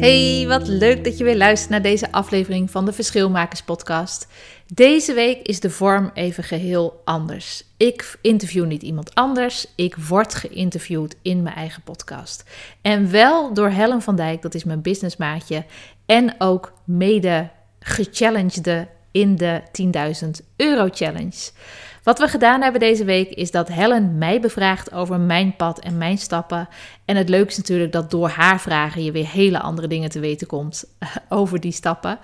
[0.00, 4.26] Hey, wat leuk dat je weer luistert naar deze aflevering van de Verschilmakers podcast.
[4.66, 7.64] Deze week is de vorm even geheel anders.
[7.76, 12.44] Ik interview niet iemand anders, ik word geïnterviewd in mijn eigen podcast.
[12.82, 15.64] En wel door Helen van Dijk, dat is mijn businessmaatje
[16.06, 19.62] en ook mede gechallengede in de
[20.24, 21.50] 10.000 euro challenge.
[22.02, 25.98] Wat we gedaan hebben deze week is dat Helen mij bevraagt over mijn pad en
[25.98, 26.68] mijn stappen.
[27.04, 30.20] En het leuke is natuurlijk dat door haar vragen je weer hele andere dingen te
[30.20, 30.84] weten komt
[31.28, 32.18] over die stappen.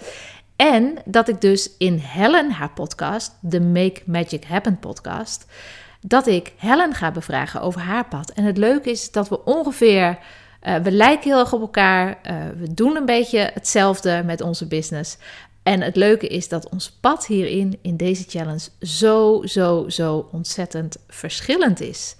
[0.56, 5.46] En dat ik dus in Helen haar podcast, de Make Magic Happen podcast,
[6.00, 8.30] dat ik Helen ga bevragen over haar pad.
[8.30, 10.18] En het leuke is dat we ongeveer
[10.66, 12.08] uh, we lijken heel erg op elkaar.
[12.08, 15.16] Uh, we doen een beetje hetzelfde met onze business.
[15.66, 20.96] En het leuke is dat ons pad hierin, in deze challenge, zo, zo, zo ontzettend
[21.08, 22.16] verschillend is.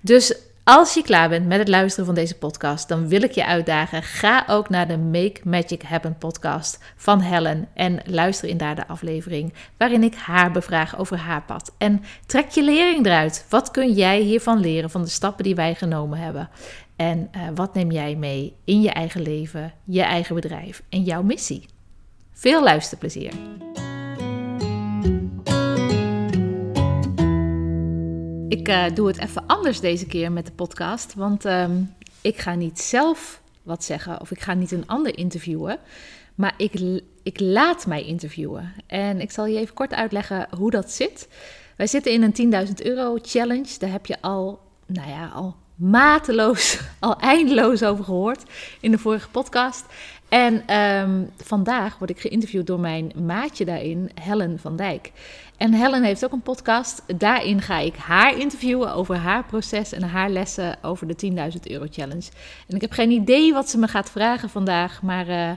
[0.00, 3.46] Dus als je klaar bent met het luisteren van deze podcast, dan wil ik je
[3.46, 4.02] uitdagen.
[4.02, 8.88] Ga ook naar de Make Magic Happen podcast van Helen en luister in daar de
[8.88, 11.74] aflevering waarin ik haar bevraag over haar pad.
[11.78, 13.46] En trek je lering eruit.
[13.48, 16.48] Wat kun jij hiervan leren van de stappen die wij genomen hebben?
[16.96, 21.22] En uh, wat neem jij mee in je eigen leven, je eigen bedrijf en jouw
[21.22, 21.74] missie?
[22.38, 23.32] Veel luisterplezier.
[28.48, 32.54] Ik uh, doe het even anders deze keer met de podcast, want um, ik ga
[32.54, 35.78] niet zelf wat zeggen of ik ga niet een ander interviewen,
[36.34, 38.72] maar ik, ik laat mij interviewen.
[38.86, 41.28] En ik zal je even kort uitleggen hoe dat zit.
[41.76, 43.78] Wij zitten in een 10.000 euro challenge.
[43.78, 48.42] Daar heb je al, nou ja, al mateloos, al eindeloos over gehoord
[48.80, 49.84] in de vorige podcast.
[50.28, 55.12] En um, vandaag word ik geïnterviewd door mijn maatje daarin, Helen van Dijk.
[55.56, 57.02] En Helen heeft ook een podcast.
[57.16, 61.86] Daarin ga ik haar interviewen over haar proces en haar lessen over de 10.000 euro
[61.90, 62.30] challenge.
[62.68, 65.02] En ik heb geen idee wat ze me gaat vragen vandaag.
[65.02, 65.50] Maar uh,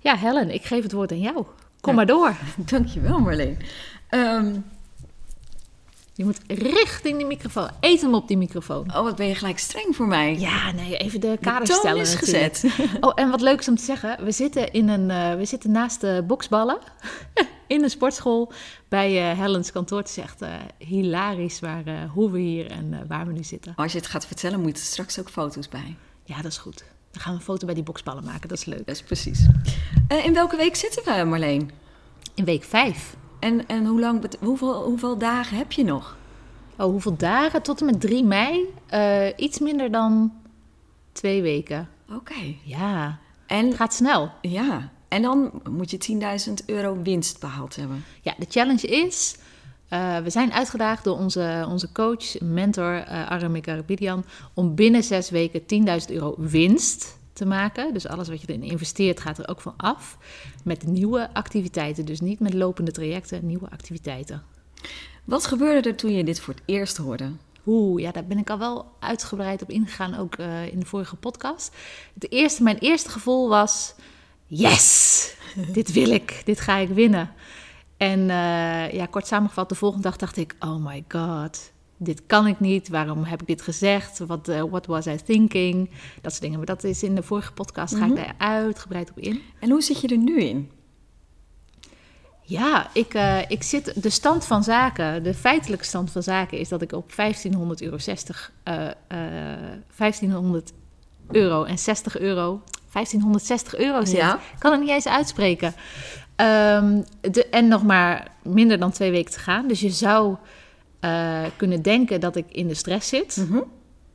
[0.00, 1.44] ja, Helen, ik geef het woord aan jou.
[1.80, 2.36] Kom ja, maar door.
[2.72, 3.58] Dankjewel Marleen.
[4.10, 4.64] Um,
[6.16, 7.68] je moet richting die microfoon.
[7.80, 8.96] Eet hem op die microfoon.
[8.96, 10.38] Oh, wat ben je gelijk streng voor mij.
[10.38, 12.64] Ja, nee, even de kader de stellen is gezet.
[13.00, 14.24] Oh, en wat leuk is om te zeggen.
[14.24, 16.78] We zitten, in een, uh, we zitten naast de boksballen.
[17.66, 18.52] in een sportschool
[18.88, 19.98] bij uh, Helens kantoor.
[19.98, 23.72] Het is echt uh, hilarisch waar, hoe we hier en waar we nu zitten.
[23.76, 25.96] Als je het gaat vertellen, moet je er straks ook foto's bij.
[26.24, 26.84] Ja, dat is goed.
[27.10, 28.48] Dan gaan we een foto bij die boksballen maken.
[28.48, 28.86] Dat is leuk.
[28.86, 29.46] Dat is precies.
[30.24, 31.70] in welke week zitten we, Marleen?
[32.34, 33.16] In week 5.
[33.46, 36.16] En, en hoe lang, hoeveel, hoeveel dagen heb je nog?
[36.76, 37.62] Oh, hoeveel dagen?
[37.62, 38.74] Tot en met 3 mei.
[38.94, 40.32] Uh, iets minder dan
[41.12, 41.88] twee weken.
[42.08, 42.16] Oké.
[42.16, 42.58] Okay.
[42.62, 43.18] Ja.
[43.46, 44.30] En, het gaat snel.
[44.40, 44.90] Ja.
[45.08, 46.18] En dan moet je
[46.48, 48.04] 10.000 euro winst behaald hebben.
[48.22, 49.36] Ja, de challenge is...
[49.90, 54.24] Uh, we zijn uitgedaagd door onze, onze coach, mentor uh, Aramik Arabidian...
[54.54, 57.92] om binnen zes weken 10.000 euro winst te maken.
[57.92, 60.18] Dus alles wat je erin investeert gaat er ook van af.
[60.64, 64.42] Met nieuwe activiteiten, dus niet met lopende trajecten, nieuwe activiteiten.
[65.24, 67.30] Wat gebeurde er toen je dit voor het eerst hoorde?
[67.66, 71.16] Oeh, ja, daar ben ik al wel uitgebreid op ingegaan, ook uh, in de vorige
[71.16, 71.74] podcast.
[72.14, 73.94] Het eerste, mijn eerste gevoel was:
[74.46, 75.34] yes,
[75.72, 77.30] dit wil ik, dit ga ik winnen.
[77.96, 82.46] En uh, ja, kort samengevat, de volgende dag dacht ik: oh my god, dit kan
[82.46, 82.88] ik niet.
[82.88, 84.18] Waarom heb ik dit gezegd?
[84.18, 85.90] What, uh, what was I thinking?
[86.20, 86.56] Dat soort dingen.
[86.56, 88.22] Maar dat is in de vorige podcast, ga ik mhm.
[88.22, 89.40] daar uitgebreid op in.
[89.60, 90.70] En hoe zit je er nu in?
[92.42, 94.02] Ja, ik, uh, ik zit.
[94.02, 97.98] De stand van zaken, de feitelijke stand van zaken is dat ik op 1500 euro
[97.98, 98.52] 60.
[98.64, 98.90] Uh, uh,
[99.96, 100.72] 1500
[101.30, 102.62] euro en 60 euro.
[102.92, 104.16] 1560 euro zit.
[104.16, 104.34] Ja.
[104.34, 105.74] Ik kan het niet eens uitspreken.
[106.36, 109.68] Um, de, en nog maar minder dan twee weken te gaan.
[109.68, 110.36] Dus je zou
[111.06, 113.36] uh, kunnen denken dat ik in de stress zit.
[113.36, 113.64] Mm -hmm.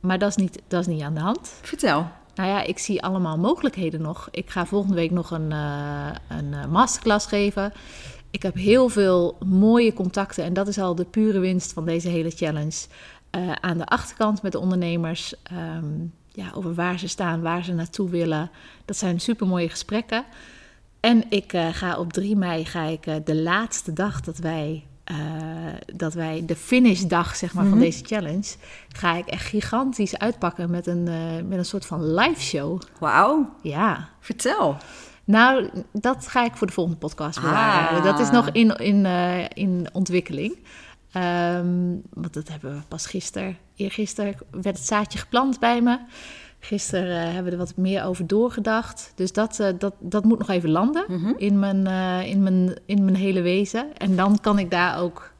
[0.00, 1.52] Maar dat is, niet, dat is niet aan de hand.
[1.62, 2.06] Vertel.
[2.34, 4.28] Nou ja, ik zie allemaal mogelijkheden nog.
[4.30, 7.72] Ik ga volgende week nog een, uh, een masterclass geven.
[8.30, 12.08] Ik heb heel veel mooie contacten en dat is al de pure winst van deze
[12.08, 12.86] hele challenge.
[13.36, 17.72] Uh, aan de achterkant met de ondernemers um, ja, over waar ze staan, waar ze
[17.72, 18.50] naartoe willen.
[18.84, 20.24] Dat zijn super mooie gesprekken.
[21.00, 24.84] En ik uh, ga op 3 mei ga ik, uh, de laatste dag dat wij
[25.12, 27.72] eh, dat wij de finishdag zeg maar, Mhm.
[27.72, 28.54] van deze challenge...
[28.88, 32.80] ga ik echt gigantisch uitpakken met een, eh, met een soort van live show.
[33.00, 34.76] Wauw, Ja, vertel.
[35.24, 37.96] nou, dat ga ik voor de volgende podcast bewaren.
[37.98, 38.04] Ah.
[38.04, 40.58] Dat is nog in, in, eh, in ontwikkeling.
[41.12, 43.56] Ehm, want dat hebben we pas gisteren.
[43.76, 45.98] Eergisteren werd het zaadje geplant bij me.
[46.64, 49.12] Gisteren eh, hebben we er wat meer over doorgedacht.
[49.14, 51.32] Dus dat, eh, dat, dat moet nog even landen Mhm.
[51.36, 53.86] in, mijn, eh, in, mijn, in mijn hele wezen.
[53.98, 55.30] En dan kan ik daar ook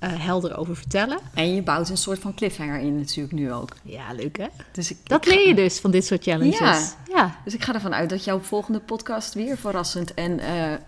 [0.00, 1.18] helder over vertellen.
[1.34, 3.70] En je bouwt een soort van cliffhanger in natuurlijk nu ook.
[3.82, 4.46] Ja, leuk hè?
[4.72, 6.58] Dus ik, Dat ik ga- leer je dus van dit soort challenges.
[6.58, 7.14] Ja.
[7.14, 7.36] ja.
[7.44, 10.40] Dus ik ga ervan uit dat jouw volgende podcast weer verrassend en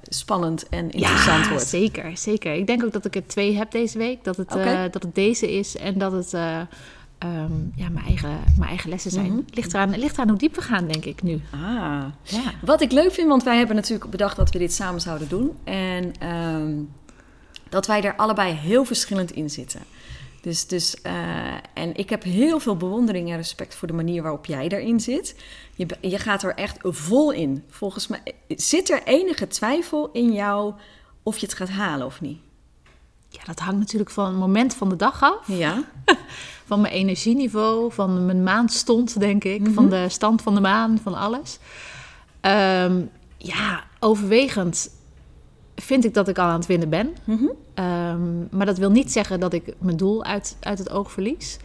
[0.03, 1.67] spannend en interessant ja, wordt.
[1.67, 2.55] zeker, zeker.
[2.55, 4.25] Ik denk ook dat ik er twee heb deze week.
[4.25, 4.49] Dat het,
[4.93, 6.35] dat het deze is en dat het
[7.19, 9.33] eh, ehm, ja, mijn, eigen, mijn eigen lessen zijn.
[9.33, 9.41] Mhm.
[9.51, 11.41] ligt, eraan, ligt eraan hoe diep we gaan, denk ik nu.
[11.51, 12.05] Ah.
[12.23, 12.53] Ja.
[12.63, 15.57] Wat ik leuk vind, want wij hebben natuurlijk bedacht dat we dit samen zouden doen.
[15.65, 16.75] En ehm,
[17.69, 19.81] dat wij er allebei heel verschillend in zitten.
[20.41, 24.47] Dus, dus, eh, en ik heb heel veel bewondering en respect voor de manier waarop
[24.47, 25.35] jij erin zit.
[25.75, 27.65] Je, je gaat er echt vol in.
[27.69, 30.75] Volgens mij zit er enige twijfel in jou
[31.23, 32.39] of je het gaat halen of niet.
[33.29, 35.47] Ja, dat hangt natuurlijk van het moment van de dag af.
[35.47, 35.85] Ja.
[36.67, 39.61] Van mijn energieniveau, van mijn maandstond, denk ik.
[39.61, 39.73] Mhm.
[39.73, 41.59] Van de stand van de maan, van alles.
[42.41, 43.01] Ehm,
[43.37, 44.91] ja, overwegend
[45.77, 47.15] vind ik dat ik al aan het winnen ben.
[47.25, 47.45] Mhm.
[47.75, 51.59] Ehm, maar dat wil niet zeggen dat ik mijn doel uit, uit het oog verlies.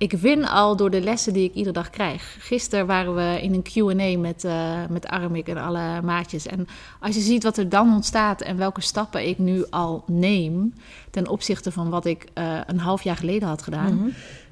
[0.00, 2.36] Ik win al door de lessen die ik iedere dag krijg.
[2.38, 6.46] Gisteren waren we in een Q&A met, eh met Armik en alle maatjes.
[6.46, 6.66] En
[7.00, 10.74] als je ziet wat er dan ontstaat en welke stappen ik nu al neem...
[11.10, 13.94] ten opzichte van wat ik eh, een half jaar geleden had gedaan...
[13.94, 14.08] Mhm.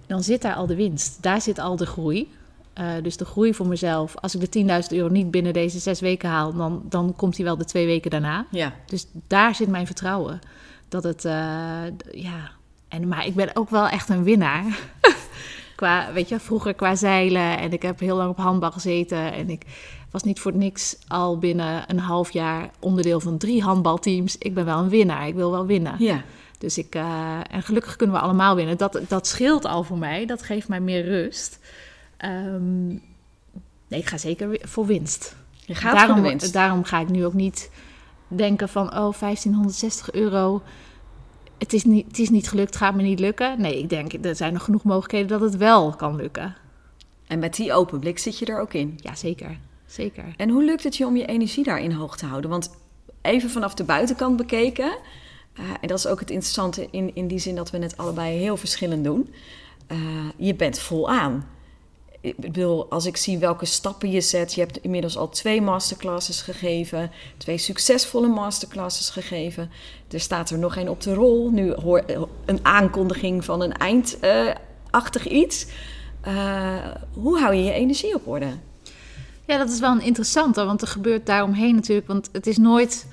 [0.07, 1.23] dan zit daar al de winst.
[1.23, 2.31] Daar zit al de groei.
[2.73, 4.17] Eh, dus de groei voor mezelf.
[4.17, 6.55] Als ik de 10.000 euro niet binnen deze zes weken haal...
[6.55, 8.47] dan, dan komt die wel de twee weken daarna.
[8.51, 8.73] Ja.
[8.87, 10.41] Dus daar zit mijn vertrouwen.
[10.89, 11.23] Dat het,
[12.13, 12.51] ja.
[12.89, 14.65] En, maar ik ben ook wel echt een winnaar.
[15.79, 17.59] qua, weet je, vroeger qua zeilen.
[17.59, 19.33] En ik heb heel lang op handbal gezeten.
[19.33, 19.63] En ik
[20.11, 24.39] was niet voor niks al binnen een half jaar onderdeel van drie handbalteams.
[24.39, 25.29] Ik ben wel een winnaar.
[25.29, 25.95] Ik wil wel winnen.
[25.99, 26.23] Ja.
[26.59, 28.77] Dus ik, eh, en gelukkig kunnen we allemaal winnen.
[28.77, 30.27] Dat, dat scheelt al voor mij.
[30.27, 31.59] Dat geeft mij meer rust.
[32.17, 32.87] Ehm,
[33.89, 35.37] nee, ik ga zeker voor winst
[35.67, 36.53] Je gaat daarom, voor de winst.
[36.53, 37.71] Daarom ga ik nu ook niet
[38.29, 40.63] denken van, oh, 1560 euro.
[41.59, 43.61] Het is, niet, het is niet gelukt, het gaat me niet lukken.
[43.61, 46.57] Nee, ik denk, er zijn nog genoeg mogelijkheden dat het wel kan lukken.
[47.27, 48.99] En met die open blik zit je er ook in.
[49.03, 49.59] Ja, zeker.
[49.87, 50.25] Zeker.
[50.37, 52.51] En hoe lukt het je om je energie daarin hoog te houden?
[52.51, 52.71] Want
[53.23, 54.99] even vanaf de buitenkant bekeken,
[55.53, 58.39] eh, en dat is ook het interessante in, in die zin dat we het allebei
[58.39, 59.35] heel verschillend doen.
[59.87, 59.99] eh,
[60.37, 61.47] je bent vol aan.
[62.21, 66.43] Ik bedoel, als ik zie welke stappen je zet, je hebt inmiddels al twee masterclasses
[66.43, 69.71] gegeven, twee succesvolle masterclasses gegeven.
[70.11, 71.51] Er staat er nog één op de rol.
[71.51, 72.05] Nu hoor
[72.45, 75.67] een aankondiging van een eindachtig iets.
[76.21, 76.77] Eh,
[77.13, 78.51] hoe hou je je energie op orde?
[79.47, 82.07] Ja, dat is wel een interessante, want er gebeurt daaromheen natuurlijk.
[82.07, 83.07] Want het is nooit.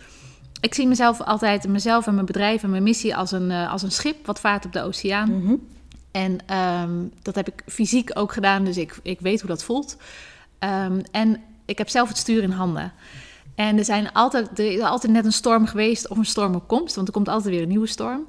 [0.61, 3.81] Ik zie mezelf altijd, mezelf en mijn bedrijf en mijn missie als een, eh, als
[3.81, 5.43] een schip wat vaart op de oceaan.
[5.43, 5.55] Mhm.
[6.15, 6.91] En ehm,
[7.21, 9.97] dat heb ik fysiek ook gedaan, dus ik, ik weet hoe dat voelt.
[10.59, 12.91] Ehm, en ik heb zelf het stuur in handen.
[13.55, 16.67] En er, zijn altijd, er is altijd net een storm geweest of een storm op
[16.67, 18.25] komst, want er komt altijd weer een nieuwe storm.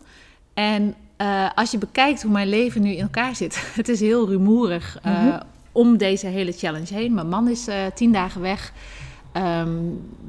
[0.55, 4.29] En eh, als je bekijkt hoe mijn leven nu in elkaar zit, het is heel
[4.29, 5.41] rumoerig eh, Mhm.
[5.73, 7.15] om deze hele challenge heen.
[7.15, 8.73] Mijn man is eh, tien dagen weg.
[9.37, 9.77] Ehm,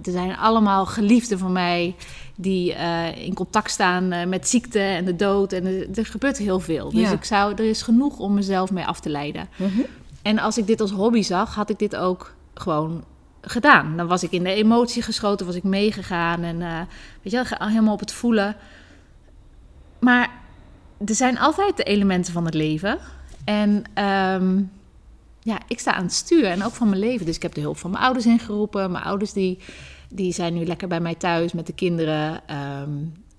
[0.03, 1.95] er zijn allemaal geliefden van mij
[2.35, 5.53] die eh, in contact staan eh, met ziekte en de dood.
[5.53, 6.91] En er, er gebeurt heel veel.
[6.91, 7.11] Dus Ja.
[7.11, 9.49] ik zou, er is genoeg om mezelf mee af te leiden.
[9.55, 9.81] Mhm.
[10.21, 13.03] En als ik dit als hobby zag, had ik dit ook gewoon
[13.41, 13.97] gedaan.
[13.97, 16.79] Dan was ik in de emotie geschoten, was ik meegegaan en eh,
[17.21, 18.55] weet je, helemaal op het voelen.
[19.99, 20.29] Maar
[21.05, 22.97] er zijn altijd de elementen van het leven.
[23.45, 24.61] En ehm,
[25.47, 27.25] ja, ik sta aan het stuur en ook van mijn leven.
[27.25, 28.91] Dus ik heb de hulp van mijn ouders ingeroepen.
[28.91, 29.59] Mijn ouders die,
[30.09, 32.41] die zijn nu lekker bij mij thuis met de kinderen.
[32.47, 32.89] Ehm,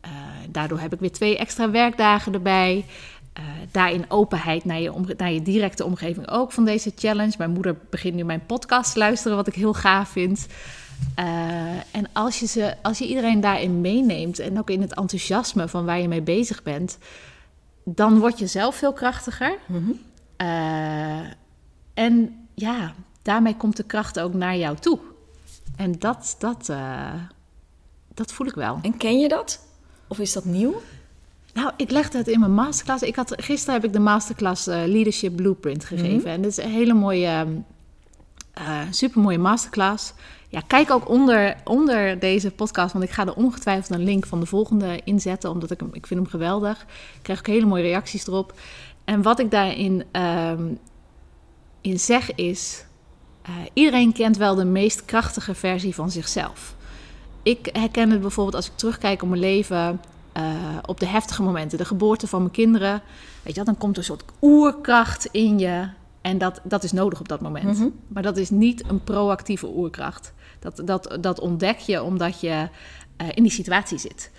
[0.01, 0.11] eh,
[0.51, 2.85] daardoor heb ik weer twee extra werkdagen erbij.
[3.33, 7.35] Eh, daarin openheid naar je, omge- naar je directe omgeving ook van deze challenge.
[7.39, 10.47] Mijn moeder begint nu mijn podcast te luisteren, wat ik heel gaaf vind.
[11.15, 11.27] Eh,
[11.93, 15.85] en als je, ze, als je iedereen daarin meeneemt en ook in het enthousiasme van
[15.85, 16.99] waar je mee bezig bent,
[17.85, 19.59] dan word je zelf veel krachtiger.
[20.37, 21.19] Eh,
[21.99, 24.99] en ja, daarmee komt de kracht ook naar jou toe.
[25.77, 27.13] En dat, dat, eh,
[28.15, 28.79] dat voel ik wel.
[28.83, 29.67] En ken je dat?
[30.09, 30.81] Of is dat nieuw?
[31.55, 33.03] Nou, ik legde het in mijn masterclass.
[33.03, 36.31] Ik had, gisteren heb ik de masterclass eh, Leadership Blueprint gegeven.
[36.31, 37.47] En dat is een hele mooie,
[38.55, 40.13] super supermooie masterclass.
[40.49, 44.41] ja, kijk ook onder, onder deze podcast, want ik ga er ongetwijfeld een link van
[44.41, 46.83] de volgende inzetten, omdat ik hem, ik vind hem geweldig.
[46.83, 48.53] Ik krijg ook hele mooie reacties erop.
[49.05, 50.65] En wat ik daarin ehm,
[51.91, 52.85] in zeg is,
[53.49, 56.75] uh, iedereen kent wel de meest krachtige versie van zichzelf.
[57.43, 60.01] Ik herken het bijvoorbeeld als ik terugkijk op mijn leven,
[60.37, 60.43] uh,
[60.87, 63.03] op de heftige momenten, de geboorte van mijn kinderen.
[63.43, 65.89] Weet je, dan komt er een soort oerkracht in je.
[66.21, 67.65] En dat, dat is nodig op dat moment.
[67.65, 67.95] Mm -hmm.
[68.09, 70.33] Maar dat is niet een proactieve oerkracht.
[70.59, 72.69] Dat, dat, dat ontdek je omdat je
[73.23, 74.31] uh, in die situatie zit.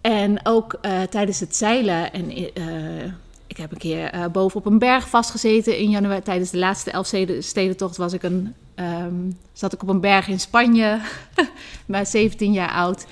[0.00, 2.12] En ook uh, tijdens het zeilen.
[2.12, 3.12] En uh,
[3.52, 6.22] ik heb een keer boven op een berg vastgezeten in januari.
[6.22, 11.00] Tijdens de laatste Elfstedentocht was ik een, um, zat ik op een berg in Spanje.
[11.86, 13.06] maar 17 jaar oud.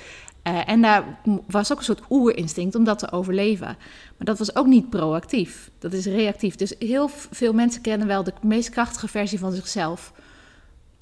[0.45, 3.67] Uh, en daar was ook een soort oerinstinct om dat te overleven.
[4.17, 5.71] Maar dat was ook niet proactief.
[5.79, 6.57] Dat is reactief.
[6.57, 10.13] Dus heel veel mensen kennen wel de meest krachtige versie van zichzelf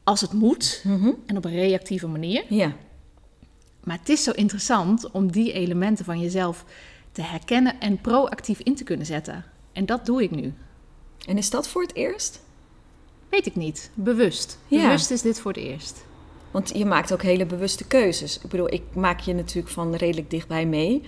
[0.04, 1.16] als het moet mm -hmm.
[1.26, 2.44] en op een reactieve manier.
[2.48, 2.72] Ja.
[3.84, 6.64] Maar het is zo interessant om die elementen van jezelf
[7.18, 9.44] te herkennen en proactief in te kunnen zetten.
[9.72, 10.54] En dat doe ik nu.
[11.26, 12.42] En is dat voor het eerst?
[13.28, 13.90] Weet ik niet.
[13.94, 14.58] Bewust.
[14.66, 14.82] Ja.
[14.82, 16.04] Bewust is dit voor het eerst.
[16.50, 18.38] Want je maakt ook hele bewuste keuzes.
[18.38, 21.02] Ik bedoel, ik maak je natuurlijk van redelijk dichtbij mee.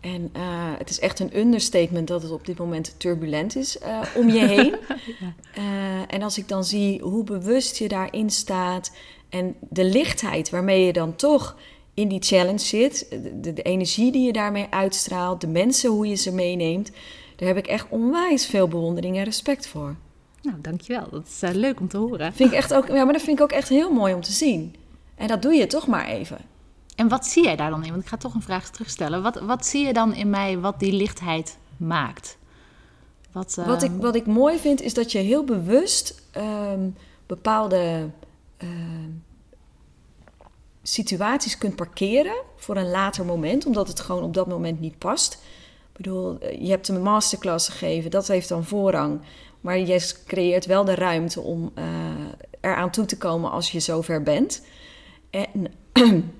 [0.00, 0.42] En uh,
[0.78, 4.46] het is echt een understatement dat het op dit moment turbulent is uh, om je
[4.54, 4.76] heen.
[5.20, 5.34] ja.
[5.58, 8.96] uh, en als ik dan zie hoe bewust je daarin staat
[9.28, 11.56] en de lichtheid waarmee je dan toch
[12.00, 13.06] in die challenge zit,
[13.40, 16.90] de, de, energie die je daarmee uitstraalt, de mensen hoe je ze meeneemt,
[17.36, 19.96] daar heb ik echt onwijs veel bewondering en respect voor.
[20.42, 21.08] Nou, dankjewel.
[21.10, 22.32] Dat is leuk om te horen.
[22.32, 24.32] Vind ik echt ook, ja, maar dat vind ik ook echt heel mooi om te
[24.32, 24.74] zien.
[25.14, 26.38] En dat doe je toch maar even.
[26.96, 27.90] En wat zie jij daar dan in?
[27.90, 29.22] Want ik ga toch een vraag terugstellen.
[29.22, 32.38] Wat, wat zie je dan in mij wat die lichtheid maakt?
[33.32, 33.66] Wat, uh...
[33.66, 38.10] wat, ik, wat ik mooi vind is dat je heel bewust um, bepaalde
[38.62, 38.68] uh,
[40.82, 45.32] situaties kunt parkeren voor een later moment, omdat het gewoon op dat moment niet past.
[45.90, 49.20] Ik bedoel, je hebt een masterclass gegeven, dat heeft dan voorrang.
[49.60, 51.84] Maar je creëert wel de ruimte om uh,
[52.60, 54.62] eraan toe te komen als je zover bent.
[55.30, 55.66] En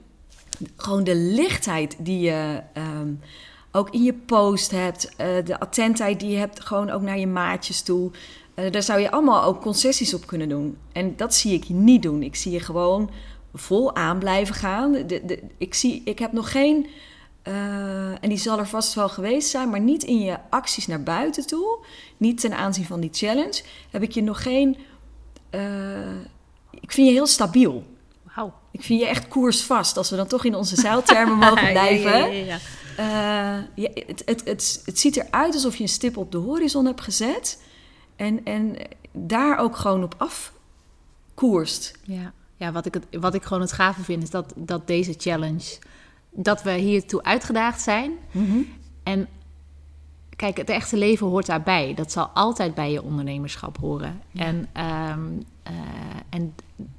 [0.76, 3.20] gewoon de lichtheid die je um,
[3.73, 7.26] ook in je post hebt, uh, de attentheid die je hebt, gewoon ook naar je
[7.26, 8.11] maatjes toe.
[8.54, 10.76] Uh, daar zou je allemaal ook concessies op kunnen doen.
[10.92, 12.23] En dat zie ik niet doen.
[12.23, 13.11] Ik zie je gewoon
[13.54, 14.92] vol aan blijven gaan.
[14.92, 16.87] De, de, ik, zie, ik heb nog geen,
[17.45, 21.02] uh, en die zal er vast wel geweest zijn, maar niet in je acties naar
[21.02, 21.85] buiten toe,
[22.16, 24.76] niet ten aanzien van die challenge, heb ik je nog geen.
[26.80, 27.85] ik vind je heel stabiel.
[28.35, 28.52] Wauw.
[28.73, 32.19] Ik vind je echt koersvast, als we dan toch in onze zeiltermen mogen blijven.
[32.19, 32.59] ja, ja, ja,
[33.00, 36.87] uh, ja het, het, het, het, ziet eruit alsof je een stip op de horizon
[36.87, 37.62] hebt gezet.
[38.16, 38.76] En, en
[39.12, 40.52] daar ook gewoon op af
[41.35, 41.99] koerst.
[42.02, 45.14] Ja, ja wat, ik het, wat ik gewoon het gave vind, is dat, dat deze
[45.19, 45.79] challenge...
[46.31, 48.11] dat we hiertoe uitgedaagd zijn.
[48.31, 48.67] Mm -hmm.
[49.02, 49.29] En
[50.37, 51.95] kijk, het echte leven hoort daarbij.
[51.95, 54.21] Dat zal altijd bij je ondernemerschap horen.
[54.31, 54.45] Ja.
[54.45, 55.73] En, um, uh,
[56.29, 56.55] en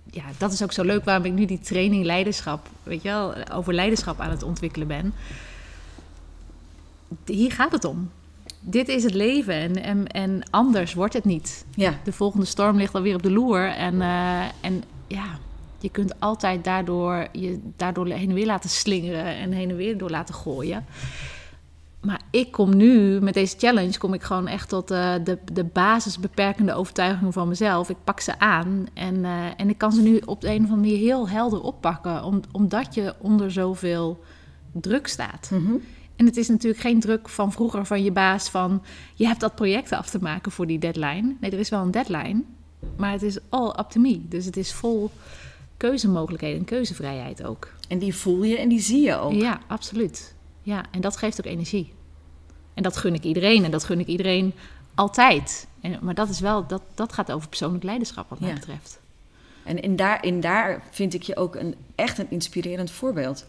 [0.09, 3.33] ja, dat is ook zo leuk waarom ik nu die training leiderschap, weet je wel,
[3.51, 5.13] over leiderschap aan het ontwikkelen ben.
[7.25, 8.11] Hier gaat het om.
[8.59, 11.65] Dit is het leven en, en, en anders wordt het niet.
[11.75, 11.99] Ja.
[12.03, 13.67] De volgende storm ligt alweer op de loer.
[13.67, 15.39] En, uh, en ja,
[15.81, 19.97] je kunt altijd daardoor je daardoor heen en weer laten slingeren en heen en weer
[19.97, 20.85] door laten gooien.
[22.01, 25.63] Maar ik kom nu, met deze challenge, kom ik gewoon echt tot uh, de, de
[25.63, 27.89] basisbeperkende overtuigingen van mezelf.
[27.89, 30.69] Ik pak ze aan en, uh, en ik kan ze nu op de een of
[30.69, 32.23] andere manier heel helder oppakken.
[32.23, 34.23] Om, omdat je onder zoveel
[34.71, 35.49] druk staat.
[35.51, 35.81] Mm -hmm.
[36.15, 38.83] En het is natuurlijk geen druk van vroeger van je baas van...
[39.15, 41.35] je hebt dat project af te maken voor die deadline.
[41.39, 42.43] Nee, er is wel een deadline,
[42.97, 44.21] maar het is all up to me.
[44.27, 45.11] Dus het is vol
[45.81, 47.73] keuzemogelijkheden en keuzevrijheid ook.
[47.87, 49.33] En die voel je en die zie je ook.
[49.33, 50.33] Ja, absoluut.
[50.61, 51.93] Ja, en dat geeft ook energie.
[52.73, 54.53] En dat gun ik iedereen en dat gun ik iedereen
[54.95, 55.67] altijd.
[55.81, 58.55] En, maar dat, is wel, dat, dat gaat over persoonlijk leiderschap, wat mij ja.
[58.55, 58.99] betreft.
[59.63, 63.45] En in daar, in daar vind ik je ook een, echt een inspirerend voorbeeld.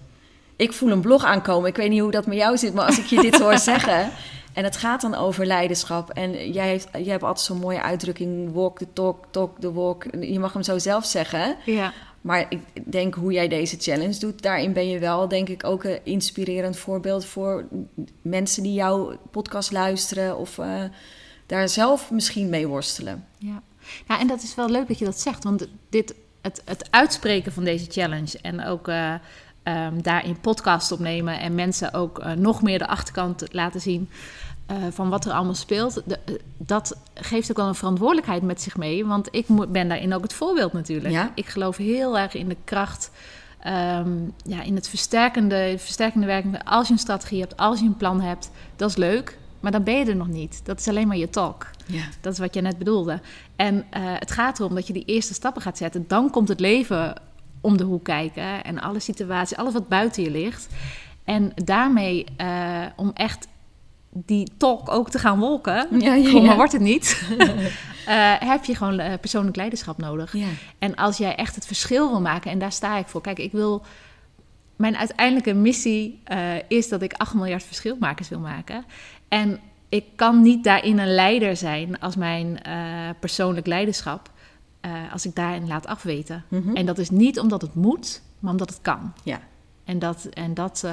[0.56, 1.68] Ik voel een blog aankomen.
[1.68, 4.10] Ik weet niet hoe dat met jou zit, maar als ik je dit hoor zeggen.
[4.52, 6.10] En het gaat dan over leiderschap.
[6.10, 10.04] En jij, heeft, jij hebt altijd zo'n mooie uitdrukking: walk the talk, talk the walk.
[10.20, 11.56] Je mag hem zo zelf zeggen.
[11.64, 11.92] Ja.
[12.22, 12.60] Maar ik
[12.92, 16.76] denk hoe jij deze challenge doet, daarin ben je wel, denk ik, ook een inspirerend
[16.76, 17.68] voorbeeld voor
[18.22, 20.82] mensen die jouw podcast luisteren of uh,
[21.46, 23.26] daar zelf misschien mee worstelen.
[23.38, 23.62] Ja.
[24.08, 27.52] ja, en dat is wel leuk dat je dat zegt, want dit, het, het uitspreken
[27.52, 29.14] van deze challenge en ook uh,
[29.64, 34.08] um, daarin podcast opnemen en mensen ook uh, nog meer de achterkant laten zien
[34.70, 36.02] uh, van wat er allemaal speelt.
[36.04, 39.88] De, uh, dat geeft ook wel een verantwoordelijkheid met zich mee, want ik moet, ben
[39.88, 41.14] daarin ook het voorbeeld natuurlijk.
[41.14, 41.32] Ja.
[41.34, 43.10] Ik geloof heel erg in de kracht,
[43.66, 46.64] um, ja, in het versterkende, versterkende werking.
[46.64, 49.40] Als je een strategie hebt, als je een plan hebt, dat is leuk.
[49.60, 50.60] Maar dan ben je er nog niet.
[50.64, 51.66] Dat is alleen maar je talk.
[51.86, 52.04] Ja.
[52.20, 53.20] Dat is wat je net bedoelde.
[53.56, 56.04] En uh, het gaat erom dat je die eerste stappen gaat zetten.
[56.08, 57.14] Dan komt het leven
[57.60, 58.64] om de hoek kijken.
[58.64, 60.68] En alle situaties, alles wat buiten je ligt.
[61.24, 63.46] En daarmee, uh, om echt
[64.14, 68.74] die talk ook te gaan wolken, Ja, ja, maar wordt het niet, uh, heb je
[68.74, 70.32] gewoon uh, persoonlijk leiderschap nodig.
[70.32, 70.46] Ja.
[70.78, 73.20] En als jij echt het verschil wil maken, en daar sta ik voor.
[73.20, 73.82] Kijk, ik wil.
[74.76, 78.84] Mijn uiteindelijke missie uh, is dat ik 8 miljard verschilmakers wil maken.
[79.28, 82.60] En ik kan niet daarin een leider zijn als mijn
[83.20, 84.30] persoonlijk leiderschap.
[85.12, 86.44] Als ik daarin laat afweten.
[86.48, 86.60] Mhm.
[86.60, 86.76] Mm -hmm.
[86.76, 89.12] En dat is niet omdat het moet, maar omdat het kan.
[89.24, 89.40] Ja.
[89.84, 90.86] En dat, en dat,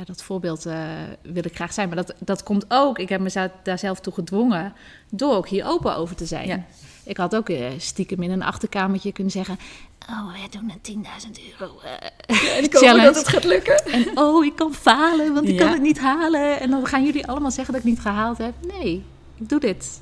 [0.00, 0.74] ja, dat voorbeeld uh,
[1.22, 1.88] wil ik graag zijn.
[1.88, 4.72] Maar dat, dat komt ook, ik heb me daar zelf toe gedwongen,
[5.10, 6.46] door ook hier open over te zijn.
[6.46, 6.64] Ja.
[7.04, 9.58] Ik had ook uh, stiekem in een achterkamertje kunnen zeggen...
[10.10, 11.90] Oh, wij doen een 10.000 euro uh,
[12.42, 13.84] ja, en ik hoop dat het gaat lukken.
[13.84, 15.60] En oh, ik kan falen, want ik Ja.
[15.60, 16.60] kan het niet halen.
[16.60, 18.54] En dan gaan jullie allemaal zeggen dat ik niet gehaald heb.
[18.66, 19.04] Nee,
[19.36, 20.00] ik doe dit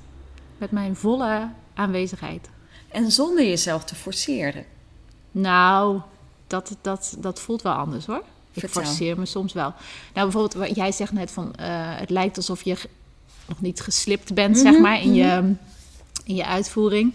[0.59, 2.49] met mijn volle aanwezigheid.
[2.89, 4.65] En zonder jezelf te forceren.
[5.31, 6.01] Nou,
[6.47, 8.23] dat, dat, dat voelt wel anders hoor.
[8.63, 9.73] Ik forceer me soms wel.
[10.15, 11.45] Nou, bijvoorbeeld, wat jij zegt net van...
[11.61, 11.67] uh,
[11.99, 12.77] het lijkt alsof je
[13.47, 15.53] nog niet geslipt bent, Mhm, zeg maar, in, je,
[16.25, 17.15] in je uitvoering.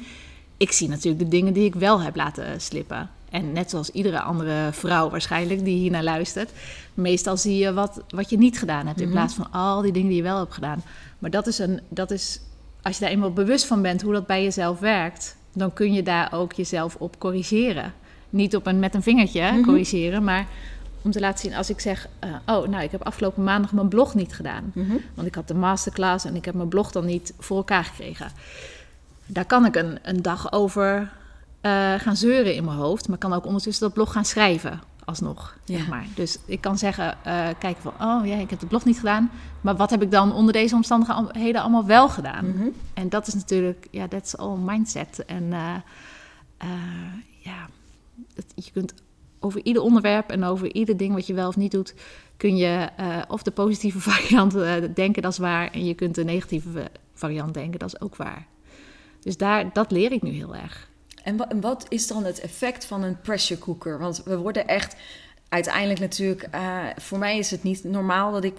[0.57, 3.09] Ik zie natuurlijk de dingen die ik wel heb laten slippen.
[3.29, 6.51] En net zoals iedere andere vrouw waarschijnlijk die hier naar luistert...
[6.93, 8.99] meestal zie je wat, wat je niet gedaan hebt...
[8.99, 9.15] in Mhm.
[9.15, 10.83] plaats van al die dingen die je wel hebt gedaan.
[11.19, 12.39] Maar dat is, een, dat is...
[12.81, 15.35] Als je daar eenmaal bewust van bent hoe dat bij jezelf werkt...
[15.53, 17.93] dan kun je daar ook jezelf op corrigeren.
[18.29, 19.61] Niet op een, met een vingertje Mhm.
[19.63, 20.47] corrigeren, maar
[21.03, 22.07] om te laten zien als ik zeg...
[22.23, 24.71] uh, oh, nou, ik heb afgelopen maandag mijn blog niet gedaan.
[24.73, 24.95] Mhm.
[25.13, 28.31] Want ik had de masterclass en ik heb mijn blog dan niet voor elkaar gekregen.
[29.25, 31.11] Daar kan ik een, een dag over
[31.61, 33.07] uh, gaan zeuren in mijn hoofd...
[33.07, 35.77] maar kan ook ondertussen dat blog gaan schrijven alsnog, Ja.
[35.77, 36.05] zeg maar.
[36.15, 37.93] Dus ik kan zeggen, uh, kijken van...
[38.01, 39.31] oh ja, ik heb de blog niet gedaan...
[39.61, 42.45] maar wat heb ik dan onder deze omstandigheden allemaal wel gedaan?
[42.49, 42.67] Mhm.
[42.93, 45.25] En dat is natuurlijk, ja, dat is al mindset.
[45.25, 45.53] En
[47.39, 47.67] ja,
[48.35, 48.93] het, je kunt
[49.43, 51.93] over ieder onderwerp en over ieder ding wat je wel of niet doet,
[52.37, 56.15] kun je uh, of de positieve variant uh, denken, dat is waar, en je kunt
[56.15, 58.47] de negatieve variant denken, dat is ook waar.
[59.19, 60.89] Dus daar, dat leer ik nu heel erg.
[61.23, 63.99] En, en wat is dan het effect van een pressure cooker?
[63.99, 64.95] Want we worden echt
[65.53, 68.53] uiteindelijk natuurlijk, uh, voor mij is het niet normaal dat ik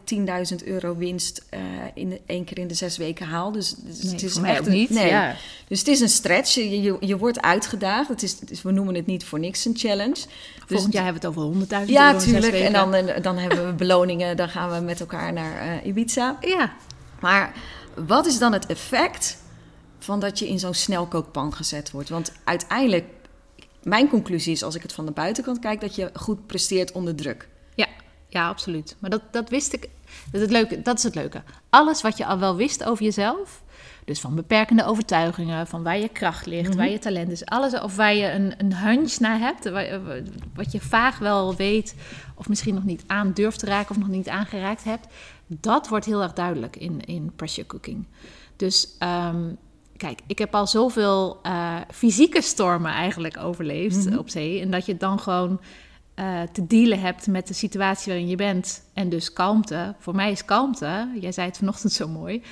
[0.60, 1.60] 10.000 euro winst uh,
[1.94, 3.52] in de, één keer in de zes weken haal.
[3.52, 4.90] Dus, dus nee, het is echt een, niet.
[4.90, 5.08] Nee.
[5.08, 5.36] Ja.
[5.68, 6.54] Dus het is een stretch.
[6.54, 8.08] Je, je, je wordt uitgedaagd.
[8.08, 10.16] Het is, het is, we noemen het niet voor niks een challenge.
[10.66, 12.14] Volgend jaar hebben we het over 100.000 ja, euro.
[12.14, 12.54] in zes tuurlijk.
[12.54, 14.36] En dan, dan hebben we beloningen.
[14.36, 16.36] Dan gaan we met elkaar naar uh, Ibiza.
[16.40, 16.72] Ja.
[17.20, 17.52] Maar
[18.06, 19.38] wat is dan het effect
[19.98, 22.08] van dat je in zo'n snelkookpan gezet wordt?
[22.08, 23.04] Want uiteindelijk,
[23.84, 27.14] mijn conclusie is als ik het van de buitenkant kijk, dat je goed presteert onder
[27.14, 27.48] druk.
[27.74, 27.86] Ja,
[28.28, 28.96] ja absoluut.
[28.98, 29.80] Maar dat, dat wist ik.
[29.80, 31.42] Dat is, het leuke, dat is het leuke.
[31.70, 33.62] Alles wat je al wel wist over jezelf.
[34.04, 36.70] Dus van beperkende overtuigingen, van waar je kracht ligt, Mhm.
[36.70, 36.84] mm -hmm.
[36.84, 37.44] waar je talent is.
[37.44, 39.70] Alles, of waar je een, een hunch naar hebt.
[39.70, 40.00] Waar,
[40.54, 41.94] wat je vaag wel weet,
[42.34, 45.06] of misschien nog niet aan durft te raken of nog niet aangeraakt hebt.
[45.46, 48.06] Dat wordt heel erg duidelijk in, in pressure cooking.
[48.56, 49.56] Dus um,
[49.96, 54.04] kijk, ik heb al zoveel uh, fysieke stormen eigenlijk overleefd Mhm.
[54.04, 54.18] mm -hmm.
[54.18, 54.60] op zee.
[54.60, 55.60] En dat je dan gewoon
[56.16, 58.82] uh, te dealen hebt met de situatie waarin je bent.
[58.92, 59.94] En dus kalmte.
[59.98, 62.42] Voor mij is kalmte, jij zei het vanochtend zo mooi.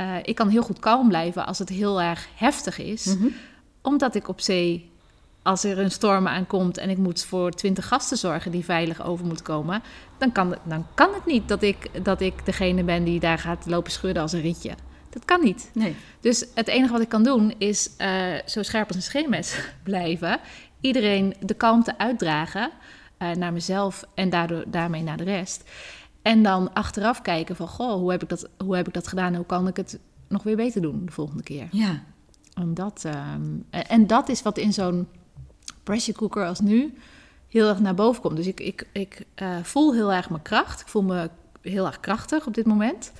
[0.00, 3.04] Uh, ik kan heel goed kalm blijven als het heel erg heftig is.
[3.04, 3.26] Mhm.
[3.82, 4.90] Omdat ik op zee,
[5.42, 9.26] als er een storm aankomt en ik moet voor twintig gasten zorgen die veilig over
[9.26, 9.82] moeten komen,
[10.18, 13.38] dan kan, het, dan kan het niet dat ik, dat ik degene ben die daar
[13.38, 14.70] gaat lopen schudden als een rietje.
[15.14, 15.70] Dat kan niet.
[15.72, 15.96] Nee.
[16.20, 20.40] Dus het enige wat ik kan doen is uh, zo scherp als een scheermes blijven.
[20.80, 22.70] Iedereen de kalmte uitdragen
[23.18, 25.64] uh, naar mezelf en daardoor, daarmee naar de rest.
[26.22, 29.34] En dan achteraf kijken van, goh, hoe heb ik dat, hoe heb ik dat gedaan?
[29.34, 29.98] Hoe kan ik het
[30.28, 31.68] nog weer beter doen de volgende keer?
[31.70, 32.02] Ja.
[32.54, 35.08] En dat, um, en dat is wat in zo'n
[35.82, 36.94] pressure cooker als nu
[37.48, 38.36] heel erg naar boven komt.
[38.36, 40.80] Dus ik, ik, ik uh, voel heel erg mijn kracht.
[40.80, 43.12] Ik voel me heel erg krachtig op dit moment.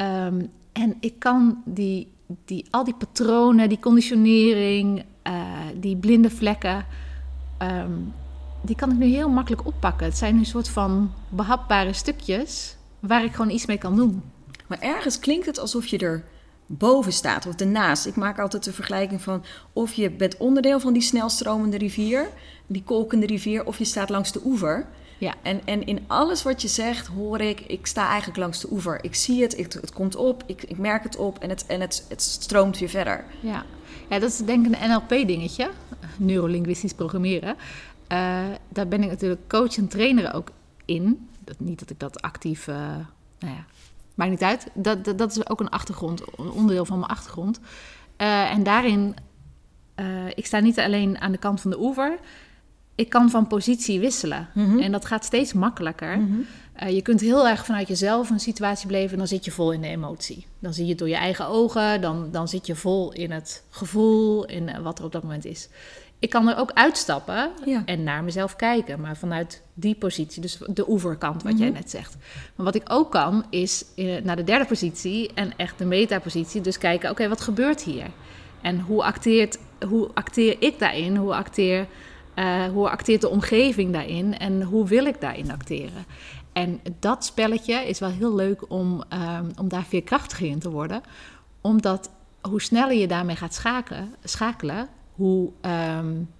[0.00, 2.08] Um, en ik kan die,
[2.44, 5.42] die, al die patronen, die conditionering, uh,
[5.80, 6.86] die blinde vlekken...
[7.62, 8.12] Um,
[8.62, 10.06] die kan ik nu heel makkelijk oppakken.
[10.06, 14.22] Het zijn een soort van behapbare stukjes waar ik gewoon iets mee kan doen.
[14.66, 16.24] Maar ergens klinkt het alsof je er
[16.66, 18.06] boven staat of ernaast.
[18.06, 22.28] Ik maak altijd de vergelijking van of je bent onderdeel van die snelstromende rivier,
[22.66, 24.86] die kolkende rivier, of je staat langs de oever.
[25.18, 25.34] Ja.
[25.42, 29.04] En, en in alles wat je zegt hoor ik, ik sta eigenlijk langs de oever.
[29.04, 31.80] Ik zie het, ik, het komt op, ik, ik merk het op en, het, en
[31.80, 33.24] het, het stroomt weer verder.
[33.40, 33.64] Ja.
[34.08, 35.70] ja, dat is denk ik een NLP-dingetje,
[36.16, 37.56] neurolinguistisch programmeren.
[38.12, 40.50] Uh, daar ben ik natuurlijk coach en trainer ook
[40.84, 41.28] in.
[41.44, 42.76] Dat, niet dat ik dat actief, uh,
[43.38, 43.64] nou ja,
[44.14, 44.66] maakt niet uit.
[44.74, 47.60] Dat, dat, is ook een achtergrond, een onderdeel van mijn achtergrond.
[48.18, 49.14] Uh, en daarin,
[50.34, 52.18] ik sta niet alleen aan de kant van de oever,
[52.98, 54.48] ik kan van positie wisselen.
[54.54, 54.78] Mm -hmm.
[54.78, 56.16] En dat gaat steeds makkelijker.
[56.16, 56.46] Mm -hmm.
[56.88, 59.72] uh, je kunt heel erg vanuit jezelf een situatie beleven en dan zit je vol
[59.72, 60.46] in de emotie.
[60.58, 63.64] Dan zie je het door je eigen ogen, dan, dan zit je vol in het
[63.70, 65.68] gevoel, in uh, wat er op dat moment is.
[66.18, 67.82] Ik kan er ook uitstappen ja.
[67.84, 71.66] en naar mezelf kijken, maar vanuit die positie, dus de oeverkant, wat mm -hmm.
[71.66, 72.16] jij net zegt.
[72.54, 76.60] Maar wat ik ook kan, is uh, naar de derde positie en echt de metapositie,
[76.60, 78.06] dus kijken, oké, okay, wat gebeurt hier?
[78.60, 79.58] En hoe, acteert,
[79.88, 81.16] hoe acteer ik daarin?
[81.16, 81.86] Hoe acteer
[82.38, 86.04] uh, hoe acteert de omgeving daarin en hoe wil ik daarin acteren?
[86.52, 91.02] En dat spelletje is wel heel leuk om, um, om daar veerkrachtiger in te worden.
[91.60, 95.50] Omdat hoe sneller je daarmee gaat schakelen, schakelen hoe,
[95.96, 96.30] um,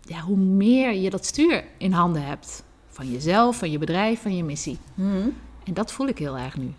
[0.00, 2.62] ja, hoe meer je dat stuur in handen hebt.
[2.88, 4.78] Van jezelf, van je bedrijf, van je missie.
[4.94, 5.36] Mm.
[5.64, 6.72] En dat voel ik heel erg nu.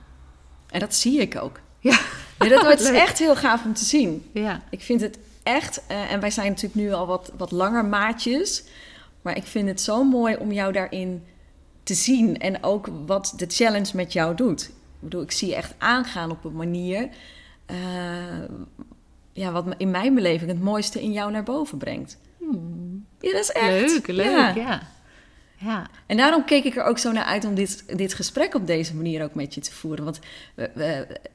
[0.69, 1.59] En dat zie ik ook.
[1.79, 1.99] Ja,
[2.39, 4.23] ja dat wordt echt heel gaaf om te zien.
[4.33, 4.63] Ja.
[4.69, 8.63] Ik vind het echt, uh, en wij zijn natuurlijk nu al wat, wat langer maatjes,
[9.21, 11.23] maar ik vind het zo mooi om jou daarin
[11.83, 14.61] te zien en ook wat de challenge met jou doet.
[14.63, 17.09] Ik bedoel, ik zie je echt aangaan op een manier,
[17.71, 17.77] uh,
[19.33, 22.17] ja, wat in mijn beleving het mooiste in jou naar boven brengt.
[22.37, 23.05] Hmm.
[23.19, 23.91] Ja, dat is echt.
[23.91, 24.55] Leuk, leuk, ja.
[24.55, 24.81] ja.
[25.63, 25.89] Ja.
[26.05, 28.95] En daarom keek ik er ook zo naar uit om dit, dit gesprek op deze
[28.95, 30.03] manier ook met je te voeren.
[30.03, 30.19] Want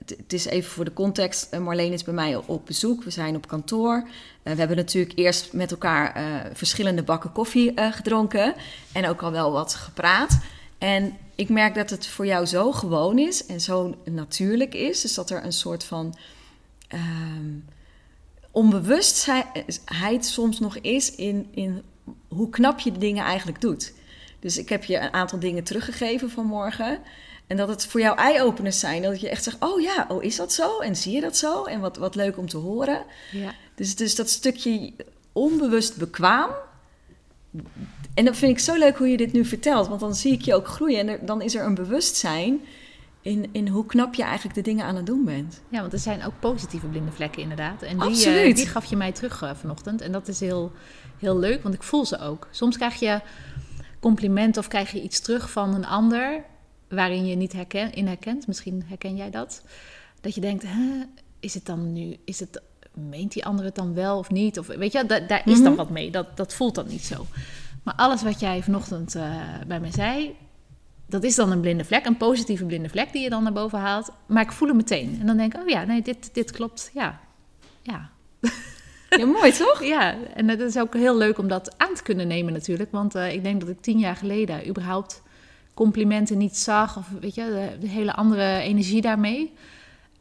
[0.06, 1.58] het is even voor de context.
[1.58, 3.04] Marleen is bij mij op bezoek.
[3.04, 3.94] We zijn op kantoor.
[3.96, 8.54] Uh, we hebben natuurlijk eerst met elkaar uh, verschillende bakken koffie uh, gedronken.
[8.92, 10.38] En ook al wel wat gepraat.
[10.78, 15.00] En ik merk dat het voor jou zo gewoon is en zo natuurlijk is.
[15.00, 16.16] Dus dat er een soort van
[16.94, 17.64] um,
[18.50, 21.82] onbewustheid soms nog is in, in
[22.28, 23.96] hoe knap je de dingen eigenlijk doet.
[24.40, 26.98] Dus ik heb je een aantal dingen teruggegeven vanmorgen.
[27.46, 29.02] En dat het voor jou eye-openers zijn.
[29.02, 30.78] Dat je echt zegt, oh ja, oh is dat zo?
[30.78, 31.64] En zie je dat zo?
[31.64, 33.04] En wat, wat leuk om te horen.
[33.32, 33.54] Ja.
[33.74, 34.92] Dus, dus dat stukje
[35.32, 36.50] onbewust bekwaam.
[38.14, 39.88] En dat vind ik zo leuk hoe je dit nu vertelt.
[39.88, 40.98] Want dan zie ik je ook groeien.
[40.98, 42.60] En er, dan is er een bewustzijn
[43.20, 45.60] in, in hoe knap je eigenlijk de dingen aan het doen bent.
[45.68, 47.82] Ja, want er zijn ook positieve blinde vlekken inderdaad.
[47.82, 50.00] En die, uh, die gaf je mij terug uh, vanochtend.
[50.00, 50.72] En dat is heel,
[51.18, 52.48] heel leuk, want ik voel ze ook.
[52.50, 53.20] Soms krijg je
[54.00, 56.44] compliment of krijg je iets terug van een ander
[56.88, 58.46] waarin je niet herken, in herkent.
[58.46, 59.62] Misschien herken jij dat.
[60.20, 61.04] Dat je denkt, Hè,
[61.40, 62.62] is het dan nu, is het,
[62.94, 64.58] meent die ander het dan wel of niet?
[64.58, 66.10] Of weet je, da, daar is dan wat mee.
[66.10, 67.26] Dat, dat voelt dan niet zo.
[67.82, 70.36] Maar alles wat jij vanochtend uh, bij mij zei,
[71.06, 73.78] dat is dan een blinde vlek, een positieve blinde vlek die je dan naar boven
[73.78, 74.10] haalt.
[74.26, 75.16] Maar ik voel hem meteen.
[75.20, 76.90] En dan denk ik, oh ja, nee, dit, dit klopt.
[76.94, 77.20] Ja,
[77.82, 78.10] ja.
[79.08, 79.84] Ja, mooi toch?
[79.84, 82.92] ja, en het is ook heel leuk om dat aan te kunnen nemen natuurlijk.
[82.92, 85.22] Want uh, ik denk dat ik tien jaar geleden überhaupt
[85.74, 86.96] complimenten niet zag.
[86.96, 89.52] Of weet je, de, de hele andere energie daarmee.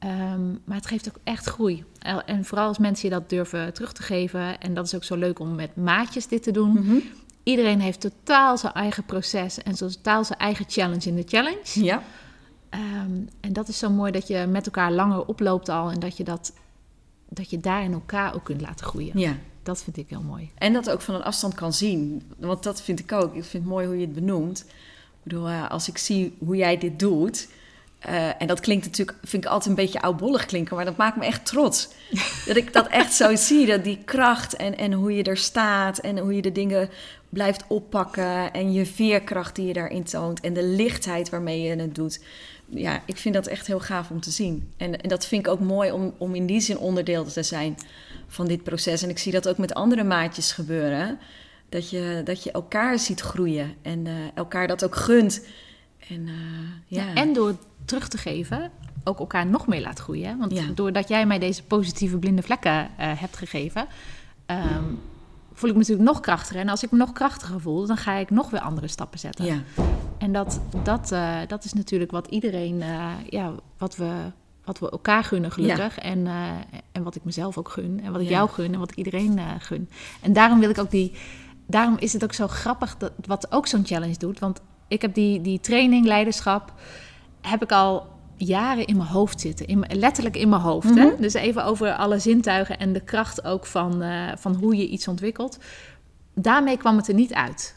[0.03, 1.83] Um, maar het geeft ook echt groei.
[2.25, 4.59] En vooral als mensen je dat durven terug te geven.
[4.59, 6.69] En dat is ook zo leuk om met maatjes dit te doen.
[6.69, 7.03] Mm-hmm.
[7.43, 11.83] Iedereen heeft totaal zijn eigen proces en totaal zijn eigen challenge in de challenge.
[11.83, 12.03] Ja.
[12.69, 16.17] Um, en dat is zo mooi dat je met elkaar langer oploopt al en dat
[16.17, 16.53] je dat
[17.29, 19.19] dat je daar in elkaar ook kunt laten groeien.
[19.19, 19.35] Ja.
[19.63, 20.51] Dat vind ik heel mooi.
[20.57, 22.21] En dat ook van een afstand kan zien.
[22.37, 23.35] Want dat vind ik ook.
[23.35, 24.59] Ik vind het mooi hoe je het benoemt.
[24.59, 27.47] Ik bedoel, als ik zie hoe jij dit doet...
[28.09, 31.17] Uh, en dat klinkt natuurlijk, vind ik altijd een beetje oudbollig klinken, maar dat maakt
[31.17, 31.89] me echt trots.
[32.47, 35.97] dat ik dat echt zo zie, dat die kracht en, en hoe je er staat
[35.97, 36.89] en hoe je de dingen
[37.29, 41.95] blijft oppakken en je veerkracht die je daarin toont en de lichtheid waarmee je het
[41.95, 42.19] doet.
[42.69, 44.71] Ja, ik vind dat echt heel gaaf om te zien.
[44.77, 47.77] En, en dat vind ik ook mooi om, om in die zin onderdeel te zijn
[48.27, 49.03] van dit proces.
[49.03, 51.19] En ik zie dat ook met andere maatjes gebeuren.
[51.69, 55.45] Dat je, dat je elkaar ziet groeien en uh, elkaar dat ook gunt.
[56.09, 56.33] En, uh,
[56.87, 57.03] ja.
[57.03, 57.13] ja.
[57.13, 58.71] en door terug te geven,
[59.03, 60.37] ook elkaar nog meer laat groeien.
[60.37, 60.65] Want ja.
[60.75, 63.87] doordat jij mij deze positieve blinde vlekken uh, hebt gegeven,
[64.47, 64.99] um,
[65.53, 66.61] voel ik me natuurlijk nog krachtiger.
[66.61, 69.45] En als ik me nog krachtiger voel, dan ga ik nog weer andere stappen zetten.
[69.45, 69.63] Ja.
[70.17, 74.11] En dat, dat, uh, dat is natuurlijk wat iedereen, uh, ja, wat we,
[74.63, 75.95] wat we elkaar gunnen gelukkig.
[75.95, 76.01] Ja.
[76.01, 76.51] En, uh,
[76.91, 78.01] en wat ik mezelf ook gun.
[78.03, 78.33] En wat ik ja.
[78.33, 79.89] jou gun en wat ik iedereen gun.
[80.21, 81.13] En daarom wil ik ook die,
[81.67, 84.39] daarom is het ook zo grappig dat, wat ook zo'n challenge doet.
[84.39, 86.73] Want ik heb die, die training, leiderschap,
[87.41, 89.67] heb ik al jaren in mijn hoofd zitten.
[89.67, 90.95] In, letterlijk in mijn hoofd.
[90.95, 91.15] hè?
[91.19, 94.03] Dus even over alle zintuigen en de kracht ook van,
[94.37, 95.57] van hoe je iets ontwikkelt.
[96.33, 97.76] Daarmee kwam het er niet uit.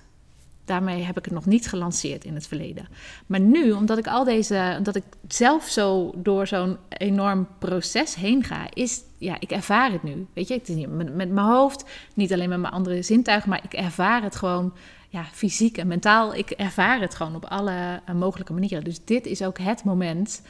[0.70, 2.88] Daarmee heb ik het nog niet gelanceerd in het verleden.
[3.26, 8.44] Maar nu, omdat ik al deze, omdat ik zelf zo door zo'n enorm proces heen
[8.44, 10.26] ga, is, ja, ik ervaar het nu.
[10.32, 13.50] Weet je, het is niet met, met mijn hoofd, niet alleen met mijn andere zintuigen,
[13.50, 14.72] maar ik ervaar het gewoon
[15.08, 16.34] ja, fysiek en mentaal.
[16.34, 18.84] Ik ervaar het gewoon op alle uh, mogelijke manieren.
[18.84, 20.42] Dus dit is ook het moment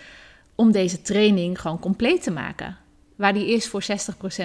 [0.55, 2.77] om deze training gewoon compleet te maken.
[3.17, 3.83] Waar die eerst voor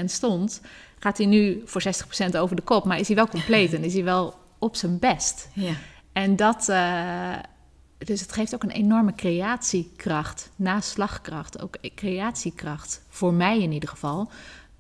[0.02, 0.62] 60% stond,
[1.00, 1.84] gaat hij nu voor
[2.32, 2.86] 60% over de kop.
[2.86, 5.50] Maar is hij wel compleet en is hij wel op zijn best.
[5.54, 5.74] Ja.
[6.12, 7.36] En dat, uh,
[7.98, 14.30] dus het geeft ook een enorme creatiekracht, naslagkracht, ook creatiekracht, voor mij in ieder geval,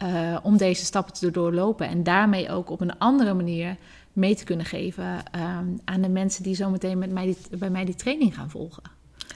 [0.03, 3.77] uh, om deze stappen te doorlopen en daarmee ook op een andere manier
[4.13, 7.85] mee te kunnen geven um, aan de mensen die zometeen met mij die, bij mij
[7.85, 8.83] die training gaan volgen.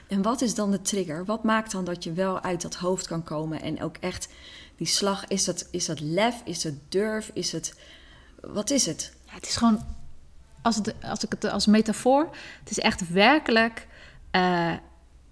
[0.07, 1.25] En wat is dan de trigger?
[1.25, 4.29] Wat maakt dan dat je wel uit dat hoofd kan komen en ook echt
[4.75, 7.79] die slag, is dat, is dat lef, is het durf, is het,
[8.41, 9.13] wat is het?
[9.25, 9.83] Ja, het is gewoon
[10.61, 13.87] als, het, als ik het als metafoor, het is echt werkelijk,
[14.31, 14.73] uh,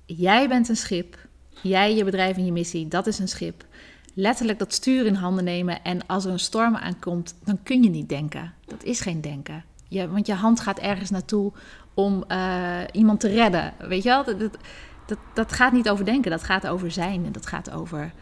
[0.06, 1.18] jij bent een schip,
[1.62, 3.66] jij, je bedrijf en je missie, dat is een schip.
[4.14, 7.90] Letterlijk dat stuur in handen nemen en als er een storm aankomt, dan kun je
[7.90, 8.54] niet denken.
[8.66, 9.64] Dat is geen denken.
[9.88, 11.52] Je, want je hand gaat ergens naartoe
[11.94, 13.74] om uh, iemand te redden.
[13.80, 14.24] Weet je wel?
[14.24, 14.58] Dat, dat,
[15.06, 17.26] dat, dat, gaat niet over denken, dat gaat over zijn.
[17.26, 18.14] En dat gaat over,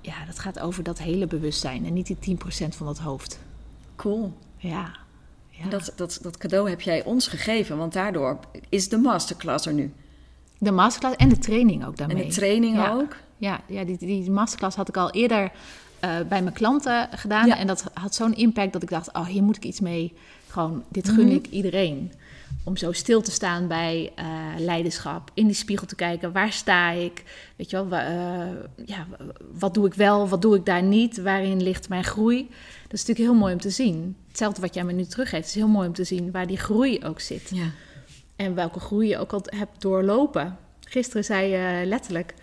[0.00, 3.38] ja, dat gaat over dat hele bewustzijn en niet die 10% van dat hoofd.
[3.96, 4.32] Cool.
[4.56, 4.90] Ja.
[5.62, 5.68] Ja.
[5.68, 9.92] Dat, dat, dat cadeau heb jij ons gegeven, want daardoor is de masterclass er nu.
[10.58, 12.22] De masterclass en de training ook daarmee.
[12.22, 12.92] En de training ja.
[12.92, 13.16] ook?
[13.36, 15.42] Ja, ja die, die masterclass had ik al eerder
[16.04, 17.46] uh, bij mijn klanten gedaan.
[17.46, 17.58] Ja.
[17.58, 20.12] En dat had zo'n impact dat ik dacht, oh, hier moet ik iets mee.
[20.48, 21.36] Gewoon, dit gun mm -hmm.
[21.36, 22.12] ik iedereen.
[22.64, 24.24] Om zo stil te staan bij uh,
[24.58, 25.30] leiderschap.
[25.34, 27.24] In die spiegel te kijken, waar sta ik?
[27.56, 29.06] Weet je wel, uh, ja,
[29.58, 31.22] wat doe ik wel, wat doe ik daar niet?
[31.22, 32.48] Waarin ligt mijn groei?
[32.82, 34.16] Dat is natuurlijk heel mooi om te zien.
[34.38, 35.46] Hetzelfde wat jij me nu teruggeeft.
[35.46, 37.50] Het is heel mooi om te zien waar die groei ook zit.
[37.54, 37.70] Ja.
[38.36, 40.56] En welke groei je ook al hebt doorlopen.
[40.80, 42.34] Gisteren zei je letterlijk...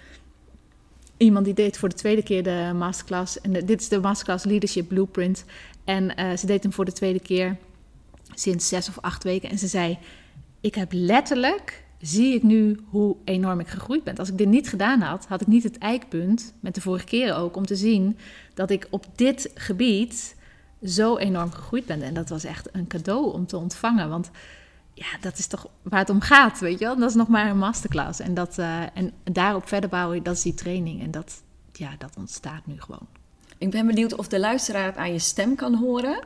[1.17, 3.41] Iemand die deed voor de tweede keer de masterclass.
[3.41, 5.45] En de, dit is de masterclass Leadership Blueprint.
[5.84, 7.58] En uh, ze deed hem voor de tweede keer
[8.34, 9.49] sinds zes of acht weken.
[9.49, 9.97] En ze zei,
[10.62, 11.84] ik heb letterlijk...
[11.99, 14.15] Zie ik nu hoe enorm ik gegroeid ben.
[14.15, 17.38] Als ik dit niet gedaan had, had ik niet het eikpunt, met de vorige keren
[17.38, 18.17] ook, om te zien
[18.53, 20.36] dat ik op dit gebied
[20.86, 22.02] zo enorm gegroeid ben.
[22.02, 24.10] En dat was echt een cadeau om te ontvangen.
[24.10, 24.30] Want
[24.93, 26.98] ja, dat is toch waar het om gaat, weet je wel?
[26.98, 28.19] Dat is nog maar een masterclass.
[28.19, 31.02] En, dat, uh, en daarop verder bouwen, dat is die training.
[31.02, 33.08] En dat, ja, dat ontstaat nu gewoon.
[33.58, 36.19] Ik ben benieuwd of de luisteraar het aan je stem kan horen.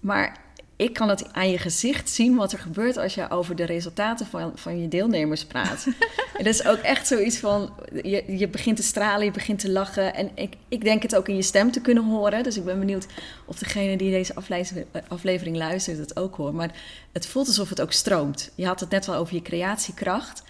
[0.00, 0.43] Maar
[0.76, 4.26] ik kan het aan je gezicht zien wat er gebeurt als je over de resultaten
[4.26, 5.86] van, van je deelnemers praat.
[6.38, 9.70] en dat is ook echt zoiets van, je, je begint te stralen, je begint te
[9.70, 10.14] lachen.
[10.14, 12.42] En ik, ik denk het ook in je stem te kunnen horen.
[12.42, 13.06] Dus ik ben benieuwd
[13.44, 16.54] of degene die deze aflevering, aflevering luistert het ook hoort.
[16.54, 16.74] Maar
[17.12, 18.52] het voelt alsof het ook stroomt.
[18.54, 20.42] Je had het net wel over je creatiekracht.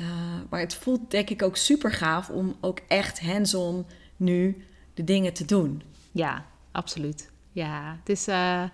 [0.00, 0.06] Uh,
[0.50, 5.32] maar het voelt denk ik ook super gaaf om ook echt hands-on nu de dingen
[5.32, 5.82] te doen.
[6.12, 7.30] Ja, absoluut.
[7.52, 8.28] Ja, het is...
[8.28, 8.64] Uh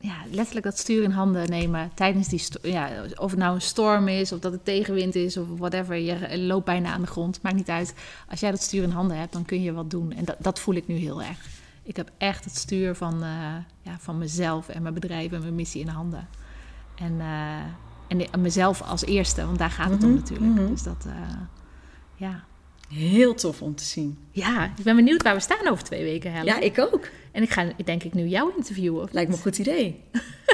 [0.00, 2.42] ja, letterlijk dat stuur in handen nemen tijdens die...
[2.62, 5.96] Ja, of het nou een storm is, of dat het tegenwind is, of whatever.
[5.96, 7.94] Je loopt bijna aan de grond, maakt niet uit.
[8.28, 10.12] Als jij dat stuur in handen hebt, dan kun je wat doen.
[10.12, 11.46] En dat, dat voel ik nu heel erg.
[11.82, 15.54] Ik heb echt het stuur van, uh, ja, van mezelf en mijn bedrijf en mijn
[15.54, 16.28] missie in handen.
[16.94, 20.14] En, uh, en, mezelf als eerste, want daar gaat het mm -hmm.
[20.14, 20.50] om natuurlijk.
[20.50, 20.68] Mm -hmm.
[20.68, 21.12] Dus dat, uh,
[22.14, 22.44] ja...
[22.88, 24.18] Heel tof om te zien.
[24.30, 26.46] Ja, ik ben benieuwd waar we staan over twee weken, Helen.
[26.46, 27.08] Ja, ik ook.
[27.32, 29.02] En ik ga denk ik nu jou interviewen.
[29.02, 30.02] Of Lijkt me een goed idee.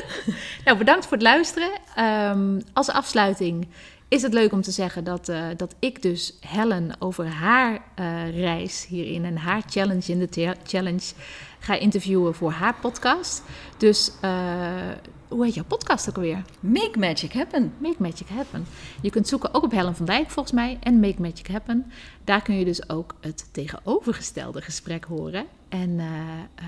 [0.64, 1.70] nou, bedankt voor het luisteren.
[1.98, 3.68] Um, als afsluiting
[4.08, 8.40] is het leuk om te zeggen dat, uh, dat ik dus Helen over haar uh,
[8.40, 11.12] reis hierin en haar challenge in de challenge
[11.58, 13.42] ga interviewen voor haar podcast.
[13.76, 14.90] Dus uh,
[15.34, 16.42] hoe heet jouw podcast ook alweer?
[16.60, 17.72] Make Magic Happen.
[17.78, 18.66] Make Magic Happen.
[19.02, 21.92] Je kunt zoeken ook op Helen van Dijk volgens mij en Make Magic Happen.
[22.24, 25.46] Daar kun je dus ook het tegenovergestelde gesprek horen.
[25.68, 26.66] En uh, uh,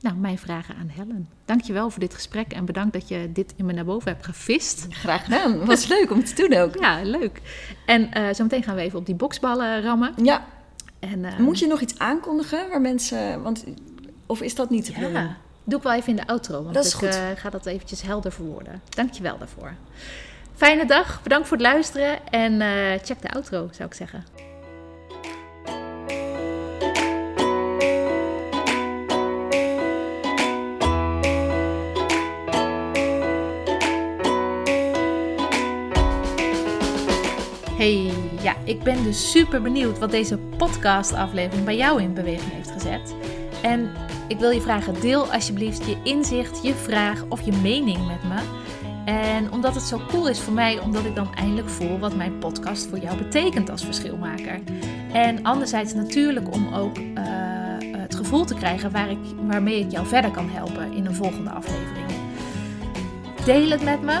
[0.00, 1.28] nou, mijn vragen aan Helen.
[1.44, 4.86] Dankjewel voor dit gesprek en bedankt dat je dit in me naar boven hebt gevist.
[4.90, 5.64] Graag gedaan.
[5.64, 6.78] Was leuk om te doen ook.
[6.80, 7.40] Ja, leuk.
[7.86, 10.12] En uh, zometeen gaan we even op die boksballen rammen.
[10.22, 10.46] Ja.
[10.98, 13.42] En, Moet je nog iets aankondigen waar mensen...
[13.42, 13.64] Want,
[14.26, 15.00] of is dat niet te?
[15.00, 15.36] Ja.
[15.70, 17.14] Doe ik wel even in de outro, want dat is ik goed.
[17.14, 18.82] Uh, ga dat eventjes helder verwoorden.
[18.88, 19.74] Dankjewel daarvoor.
[20.54, 24.24] Fijne dag, bedankt voor het luisteren en uh, check de outro, zou ik zeggen.
[37.76, 42.70] Hey, ja, ik ben dus super benieuwd wat deze podcastaflevering bij jou in beweging heeft
[42.70, 43.14] gezet.
[43.62, 43.90] En
[44.28, 48.38] ik wil je vragen, deel alsjeblieft je inzicht, je vraag of je mening met me.
[49.04, 52.38] En omdat het zo cool is voor mij, omdat ik dan eindelijk voel wat mijn
[52.38, 54.60] podcast voor jou betekent als verschilmaker.
[55.12, 57.04] En anderzijds natuurlijk om ook uh,
[57.96, 61.50] het gevoel te krijgen waar ik, waarmee ik jou verder kan helpen in een volgende
[61.50, 62.06] aflevering.
[63.44, 64.20] Deel het met me